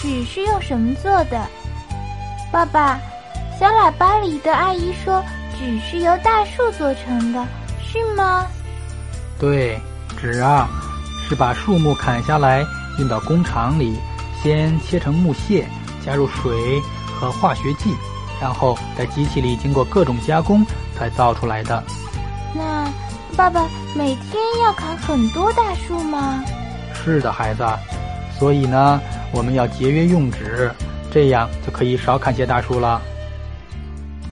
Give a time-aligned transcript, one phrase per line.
[0.00, 1.44] 纸是用什么做的？
[2.52, 2.98] 爸爸，
[3.58, 5.22] 小喇叭里的阿姨说
[5.58, 7.44] 纸是由大树做成的，
[7.84, 8.46] 是吗？
[9.38, 9.78] 对，
[10.16, 10.68] 纸啊，
[11.28, 12.64] 是把树木砍下来
[12.98, 13.98] 运到工厂里，
[14.42, 15.66] 先切成木屑，
[16.04, 16.80] 加入水
[17.18, 17.94] 和化学剂，
[18.40, 20.64] 然后在机器里经过各种加工
[20.96, 21.82] 才造出来的。
[22.54, 22.88] 那
[23.36, 26.42] 爸爸每天要砍很多大树吗？
[26.94, 27.64] 是的，孩子。
[28.38, 29.00] 所以呢，
[29.32, 30.70] 我们要节约用纸，
[31.10, 33.00] 这样就可以少砍些大树了。